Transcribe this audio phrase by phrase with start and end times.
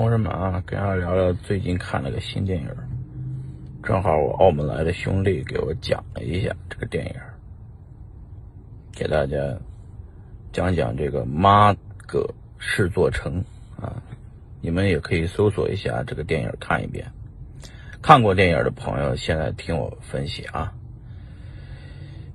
[0.00, 2.68] 同志们啊，跟大家聊聊最近看了个新电影，
[3.82, 7.12] 正好我澳门来的兄弟给我讲了一下这个电影，
[8.94, 9.36] 给大家
[10.54, 11.74] 讲讲这个《妈
[12.06, 13.44] 个是座城》
[13.84, 14.02] 啊，
[14.62, 17.06] 你们也可以搜索一下这个电影看一遍。
[18.00, 20.72] 看过电影的朋友，现在听我分析啊。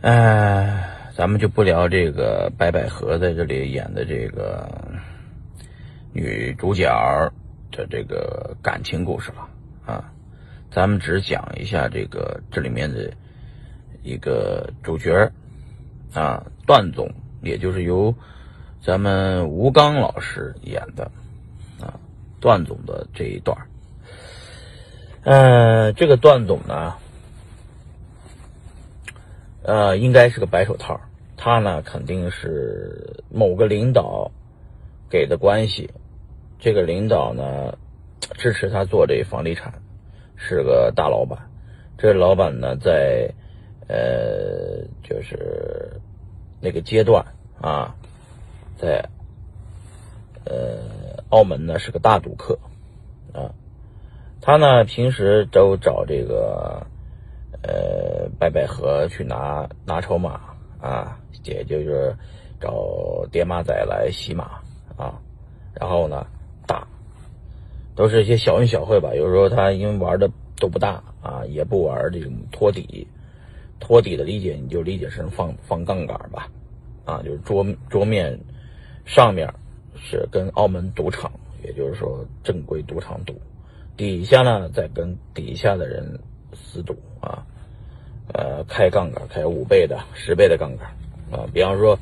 [0.00, 0.84] 哎，
[1.14, 4.68] 咱们就不聊这个白百合在这里演的这个。
[6.14, 7.32] 女主角
[7.72, 9.48] 的这个感情故事了
[9.84, 10.12] 啊，
[10.70, 13.12] 咱们只讲一下这个这里面的
[14.02, 15.32] 一个主角
[16.14, 17.10] 啊，段总，
[17.42, 18.14] 也就是由
[18.80, 21.10] 咱们吴刚老师演的
[21.80, 21.98] 啊，
[22.40, 23.56] 段总的这一段
[25.24, 26.94] 呃，这个段总呢，
[29.62, 31.00] 呃，应该是个白手套，
[31.36, 34.30] 他呢肯定是某个领导
[35.08, 35.90] 给的关系。
[36.62, 37.76] 这个领导呢，
[38.38, 39.82] 支持他做这房地产，
[40.36, 41.50] 是个大老板。
[41.98, 43.34] 这老板呢，在
[43.88, 46.00] 呃，就是
[46.60, 47.26] 那个阶段
[47.60, 47.96] 啊，
[48.76, 49.04] 在
[50.44, 50.78] 呃
[51.30, 52.56] 澳门呢是个大赌客
[53.32, 53.50] 啊。
[54.40, 56.86] 他呢平时都找这个
[57.64, 60.40] 呃白百合去拿拿筹码
[60.80, 62.14] 啊，也就是
[62.60, 64.60] 找爹妈仔来洗马
[64.96, 65.20] 啊，
[65.74, 66.24] 然后呢。
[68.02, 69.14] 都是一些小恩小惠吧。
[69.14, 73.06] 有时候他因为玩的都不大啊，也不玩这种托底。
[73.78, 76.50] 托底的理解你就理解成放放杠杆吧，
[77.04, 78.36] 啊，就是桌桌面
[79.04, 79.48] 上面
[79.94, 81.30] 是跟澳门赌场，
[81.62, 83.40] 也就是说正规赌场赌，
[83.96, 86.18] 底下呢再跟底下的人
[86.52, 87.46] 私赌啊，
[88.32, 90.88] 呃，开杠杆，开五倍的、十倍的杠杆
[91.30, 91.46] 啊。
[91.54, 91.96] 比方说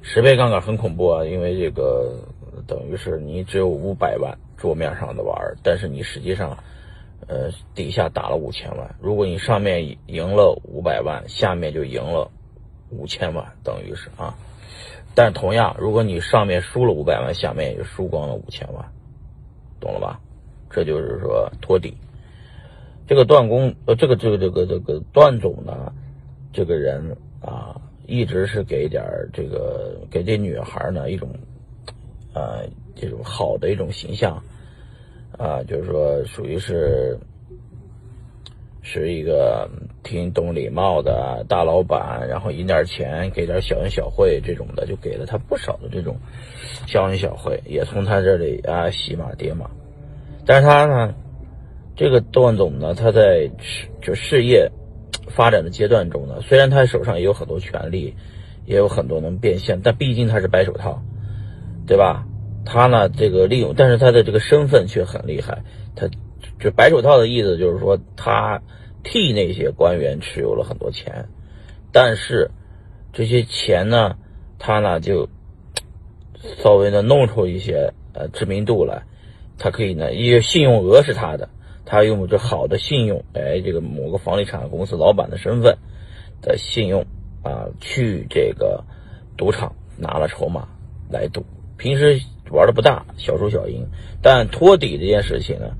[0.00, 2.16] 十倍杠杆很恐怖啊，因为这个。
[2.68, 6.56] 等于是你只有五百万桌面上的玩，但是你实际上，
[7.26, 8.94] 呃，底下打了五千万。
[8.98, 12.30] 如果你上面赢了五百万，下面就赢了
[12.88, 14.34] 五千万，等于是啊。
[15.14, 18.82] 但同样，如果你上面输了五百万，下面也就输光了五千万，
[19.80, 20.18] 懂了吧？
[20.70, 21.94] 这就是说托底。
[23.06, 25.92] 这个段公，呃，这个这个这个这个段总呢，
[26.54, 31.28] 这个人啊，一直是给点这个给这女孩呢一种。
[32.36, 34.42] 呃，这种好的一种形象，
[35.38, 37.18] 啊，就是说属于是
[38.82, 39.68] 是一个
[40.02, 46.16] 挺懂礼貌的大老板，然后赢点钱给点小恩小惠这种的，就给了他不少的这种
[46.86, 49.70] 小恩小惠，也从他这里啊洗马跌马。
[50.46, 51.14] 但是他呢，
[51.96, 53.50] 这个段总呢，他在
[54.00, 54.70] 就事业
[55.28, 58.14] 发展的阶段中呢，虽然他手上也有很多权利，
[58.66, 61.02] 也有很多能变现，但毕竟他是白手套。
[61.86, 62.26] 对吧？
[62.64, 65.62] 他呢，这个利用，但是他的这个身份却很厉害。
[65.94, 66.08] 他
[66.58, 68.62] 就白手套的意思，就是说他
[69.02, 71.28] 替那些官员持有了很多钱，
[71.92, 72.50] 但是
[73.12, 74.16] 这些钱呢，
[74.58, 75.28] 他呢就
[76.62, 79.02] 稍微的弄出一些呃知名度来。
[79.56, 81.48] 他可以呢，因为信用额是他的，
[81.84, 85.78] 他用这好的信用，哎，这个某个房地产公司老板的身份
[86.42, 87.06] 的信用
[87.44, 88.82] 啊，去这个
[89.36, 90.66] 赌场拿了筹码
[91.08, 91.44] 来赌。
[91.76, 92.20] 平时
[92.50, 93.84] 玩的不大，小输小赢，
[94.22, 95.72] 但托底这件事情呢，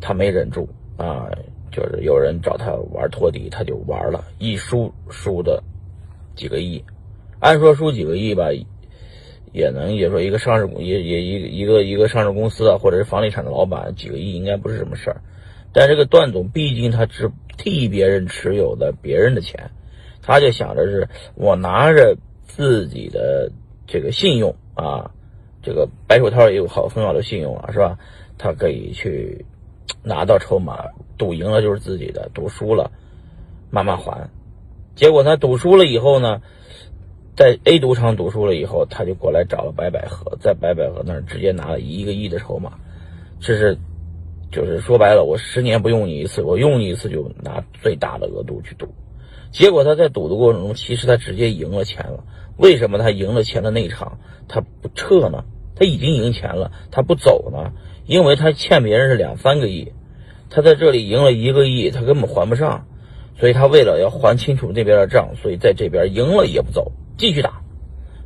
[0.00, 1.28] 他没忍住啊，
[1.70, 5.62] 就是有人找他玩托底，他就玩了，一输输的
[6.34, 6.82] 几个亿，
[7.40, 8.48] 按说输几个亿吧，
[9.52, 15.20] 也能也说一个上市公也也一一个一个上市公司啊，或者是房地产的老板，几个亿应该不是什么事儿，
[15.72, 19.70] 但这个段总毕竟他只替别人持有的别人的钱，
[20.22, 23.52] 他就想着是我拿着自己的
[23.86, 24.56] 这个信用。
[24.74, 25.10] 啊，
[25.62, 27.96] 这个白手套也有好很好的信用啊，是吧？
[28.36, 29.44] 他可以去
[30.02, 30.84] 拿到筹码，
[31.16, 32.90] 赌赢了就是自己的，赌输了
[33.70, 34.28] 慢慢还。
[34.96, 36.42] 结果他赌输了以后呢，
[37.36, 42.72] 在 A 赌场赌输了以后，他就过来找了白百合，在白百合那儿直接拿了一个亿的筹码。
[43.38, 43.78] 这是
[44.50, 48.88] 就是说白了，我十年不用你一次，我用你一次就拿最大的额度去赌。
[49.50, 52.24] 结果他在赌的过程中，其实他直接赢了钱了。
[52.56, 54.18] 为什么他赢了钱的那场
[54.48, 55.44] 他不撤呢？
[55.74, 57.72] 他已经赢钱了，他不走呢？
[58.06, 59.92] 因为他欠别人是两三个亿，
[60.50, 62.86] 他在这里赢了一个亿，他根本还不上，
[63.38, 67.62] 所以他为了要还清楚那边的账，所以在这边赢了也不走，继续打，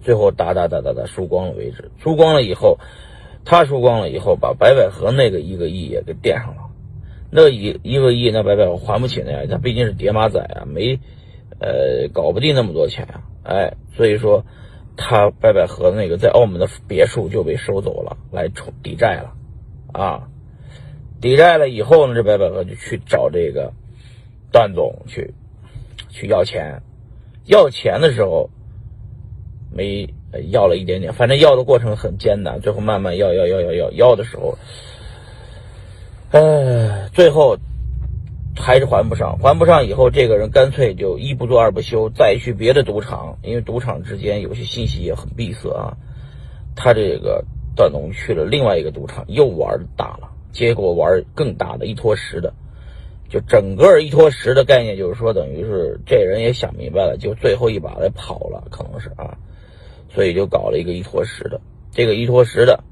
[0.00, 1.90] 最后打打打打打输光了为止。
[1.98, 2.78] 输光了以后，
[3.44, 6.62] 他输光了以后，把白百合那个一个亿也给垫上了。
[7.30, 10.98] 那一一个亿，那白百合还不起呢，他毕竟是叠马仔啊，没，
[11.58, 13.22] 呃，搞不定那么多钱啊。
[13.44, 14.44] 哎，所以说，
[14.96, 19.34] 他白百合那个在澳门的别墅就被收走了，来冲抵债了，
[19.92, 20.28] 啊。
[21.20, 23.72] 抵债了以后呢，这白百合就去找这个
[24.52, 25.32] 段总去
[26.10, 26.82] 去要钱。
[27.46, 28.50] 要钱的时候
[29.70, 30.08] 没
[30.50, 32.60] 要了一点点，反正要的过程很艰难。
[32.60, 34.58] 最后慢慢要要要要要要的时候，
[36.30, 37.56] 哎，最后
[38.56, 39.38] 还是还不上。
[39.38, 45.96] 还不上以后，这个人干脆就一不做二不休，再去别的赌场，因为赌场之间有些信息也很闭塞啊。
[46.76, 47.44] 他这个
[47.76, 50.30] 段总去了另外一个赌场，又玩大了。
[50.52, 52.54] 结果玩更大的一坨十的，
[53.28, 59.36] 就整个一坨十的概念，就是说，等于是这人也想明白了，就最后一把来跑了，可能是啊，
[60.10, 61.60] 所以就搞了一个一坨十的。
[61.90, 62.84] 这个一坨十的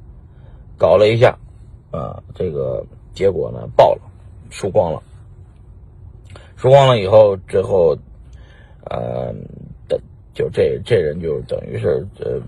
[0.76, 1.38] 搞了一下，
[1.92, 2.84] 啊，这个
[3.14, 4.02] 结果呢爆了，
[4.50, 5.02] 输光了，
[6.62, 7.98] 输光了以后，最后，
[8.88, 9.34] 呃，
[9.88, 10.00] 的
[10.32, 12.40] 就这这人就等于是呃。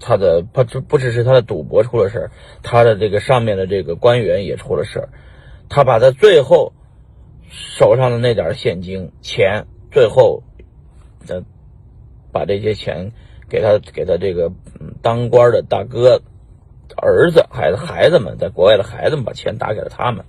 [0.00, 2.30] 他的不只不只是他的赌博出了事儿，
[2.62, 5.08] 他的这个上面的这个官员也出了事儿。
[5.68, 6.72] 他把他最后
[7.48, 10.42] 手上的那点现金钱，最后
[11.28, 11.44] 呃
[12.32, 13.12] 把这些钱
[13.48, 14.50] 给他给他这个
[15.02, 16.20] 当官的大哥
[16.96, 20.24] 儿子孩子孩子们在国外的孩子们把钱打给了他们，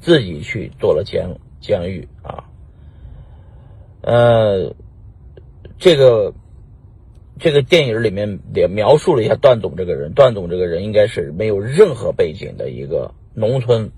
[0.00, 2.44] 自己去做了监监狱啊。
[4.08, 4.74] 呃，
[5.78, 6.32] 这个。
[7.40, 10.12] 这个电影里面也描述了一下段总这个人。
[10.12, 13.92] 段总这个人应该是没有任何背景的一个农村，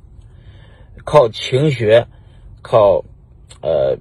[1.07, 2.07] 靠勤学，
[2.61, 3.03] 靠
[3.63, 3.97] 呃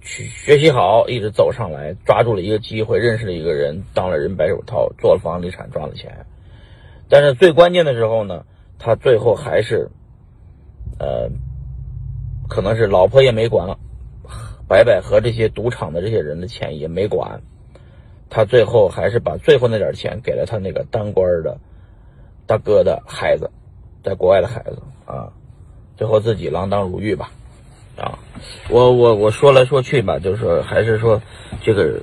[0.00, 6.26] 去学习好，一直走上来，抓住了一个机会，认识了一个人，当了人白手套，做了房地产，赚了钱。
[7.08, 8.44] 但是最关键的时候呢，
[8.76, 9.88] 他最后还是
[10.98, 11.30] 呃，
[12.48, 13.78] 可能是老婆也没管了，
[14.68, 17.40] 白百合这些赌场的这些人的钱也没管。
[18.30, 21.58] 他最后还是把最后那点钱给了他那个当官的
[22.46, 23.50] 大哥的孩子，
[24.04, 25.32] 在国外的孩子啊，
[25.96, 27.30] 最后自己锒铛入狱吧，
[27.96, 28.18] 啊，
[28.68, 31.22] 我我我说来说去吧，就是说还是说
[31.62, 32.02] 这个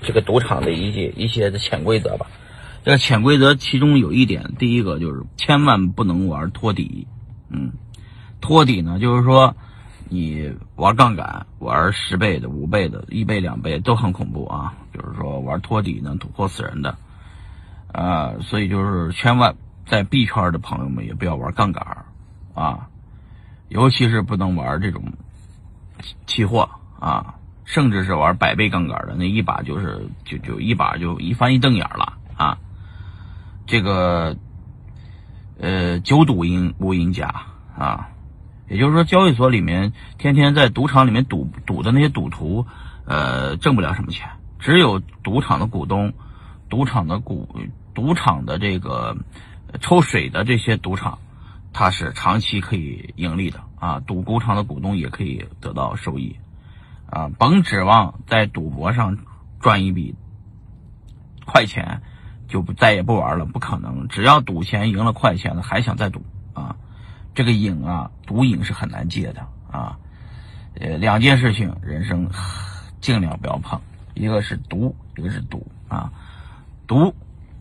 [0.00, 2.28] 这个赌场的一些一些的潜规则吧。
[2.84, 7.08] 这个潜规则其中有一点，第一个就是千万不能玩托底，
[7.50, 7.72] 嗯，
[8.40, 9.56] 托底呢就是说。
[10.08, 14.74] 你玩杠杆，玩十倍的、五倍的、一倍、两倍都很恐怖啊！
[14.94, 16.96] 就是说玩托底能突破死人的，
[17.92, 22.04] 啊，所以就是千万在币圈的朋友们也不要玩杠杆
[22.54, 22.88] 啊，
[23.68, 25.12] 尤其是不能玩这种
[26.24, 26.70] 期货
[27.00, 32.58] 啊，甚至是玩百倍杠杆的，那一把就是就就一把就一翻一瞪眼了啊！
[33.66, 34.36] 这个
[35.58, 37.26] 呃，九赌赢无赢家
[37.76, 38.10] 啊。
[38.68, 42.66] 也就是说，交易所里面天天在赌场里面赌赌的那些赌徒，
[43.04, 44.28] 呃，挣不了什么钱。
[44.58, 46.12] 只有赌场的股东、
[46.68, 47.48] 赌场的股、
[47.94, 49.16] 赌场的这个
[49.80, 51.18] 抽水的这些赌场，
[51.72, 54.00] 它是长期可以盈利的啊。
[54.00, 56.36] 赌赌场的股东也可以得到收益
[57.08, 57.28] 啊。
[57.38, 59.18] 甭指望在赌博上
[59.60, 60.16] 赚一笔
[61.44, 62.02] 快钱，
[62.48, 64.08] 就再也不玩了，不可能。
[64.08, 66.24] 只要赌钱赢了快钱了，还想再赌。
[67.36, 69.98] 这个瘾啊，毒瘾是很难戒的啊。
[70.80, 72.30] 呃，两件事情，人生
[72.98, 73.78] 尽量不要碰，
[74.14, 76.10] 一个是毒，一个是赌啊。
[76.86, 77.14] 毒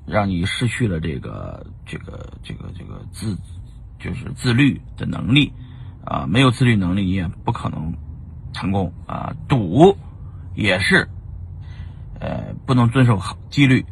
[0.05, 3.37] 让你失去了这个这个这个这个自，
[3.99, 5.51] 就是自律的能力
[6.05, 6.25] 啊。
[6.25, 7.93] 没有自律能力，你也不可能
[8.53, 9.35] 成功啊。
[9.49, 9.97] 赌
[10.55, 11.05] 也是，
[12.21, 13.85] 呃，不能遵守好纪律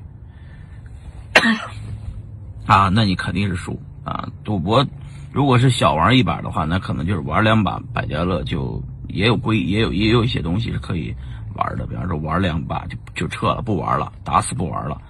[2.65, 4.29] 啊，那你肯定是输啊。
[4.45, 4.87] 赌博。
[5.33, 11.11] 如果是小玩一把的话，那可能就是玩两把百家乐，就也有规，也有也有一些东西是可以
[11.55, 11.87] 玩的。
[11.87, 15.01] 比方说玩两把就就撤了，不玩了，打死不玩了，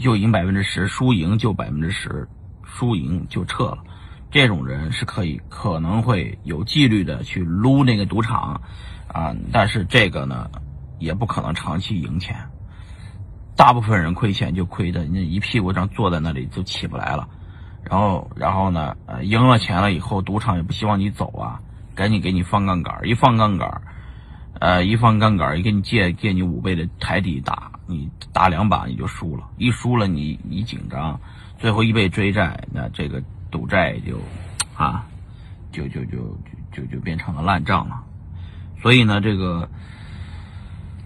[0.00, 2.26] 就赢百分之十，输赢就百分之十，
[2.64, 3.78] 输赢就撤了。
[4.30, 8.58] 这种人是可以可能会有纪律的去撸那个赌场
[9.08, 10.50] 啊，但是这个呢
[10.98, 12.34] 也不可能长期赢钱。
[13.56, 17.28] 大部分人亏钱就亏的那一屁股上坐在那里就起不来了。
[17.82, 18.96] 然后，然后呢？
[19.06, 21.60] 呃，赢了钱了以后，赌场也不希望你走啊，
[21.94, 23.82] 赶紧给你放杠杆一放杠杆
[24.60, 31.18] 呃，一放杠杆一给你借借你五倍的台底打，你打两把你就输了，一输了你你紧张，
[31.58, 34.20] 最后一被追债，那这个赌债就，
[34.76, 35.06] 啊，
[35.72, 36.18] 就就就
[36.72, 38.04] 就就变成了烂账了。
[38.82, 39.68] 所以呢，这个，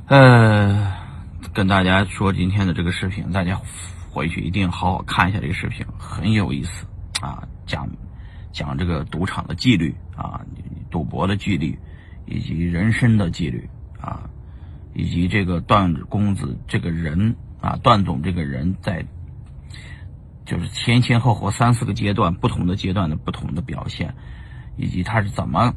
[0.08, 0.92] 呃，
[1.52, 3.58] 跟大家说今天的这个视频，大家。
[4.14, 6.86] 回去一定好好看一下这个视频，很有意思
[7.20, 7.42] 啊！
[7.66, 7.88] 讲
[8.52, 10.40] 讲这个赌场的纪律啊，
[10.88, 11.76] 赌博的纪律，
[12.24, 13.68] 以及人生的纪律
[14.00, 14.30] 啊，
[14.94, 19.04] 以及这个段公子这个人啊，段总这个人在
[20.44, 24.14] 就是前前后后三四个阶段，不同的阶段的不同的表现，
[24.76, 25.74] 以及他是怎么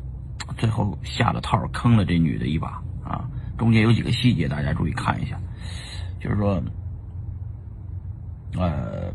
[0.57, 3.27] 最后下了套坑了这女的一把啊？
[3.57, 5.39] 中间有几个细节，大家注意看一下，
[6.19, 6.61] 就是说，
[8.55, 9.11] 呃，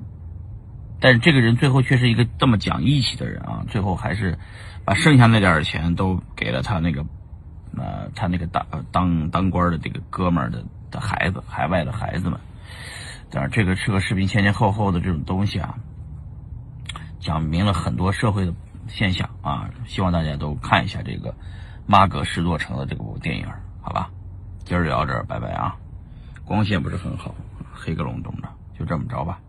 [1.00, 4.38] 但是这个人最后却是一个这么讲义气的人啊，最后还是
[4.84, 7.04] 把剩下那点钱都给了他那个
[7.76, 12.38] 呃他那个当当当官的这个哥们儿的的孩子，海外的孩子们。
[13.30, 15.74] 但是这个这个视频前前后后的这种东西啊，
[17.18, 18.52] 讲明了很多社会的
[18.88, 21.30] 现象啊，希望大家都看一下这个
[21.86, 23.46] 《妈阁石座城》的这部电影，
[23.80, 24.10] 好吧？
[24.64, 25.74] 今儿聊这儿，拜拜啊！
[26.44, 27.34] 光线不是很好，
[27.72, 28.48] 黑个隆咚的，
[28.78, 29.40] 就这么着吧。